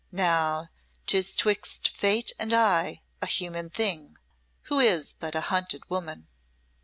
[0.11, 0.69] Now
[1.05, 4.17] 'tis 'twixt Fate and I a human thing
[4.63, 6.27] who is but a hunted woman."